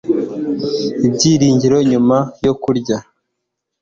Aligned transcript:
Ibyiringiro 1.07 1.77
nyuma 1.91 2.17
yo 2.45 2.53
kurya 2.61 2.97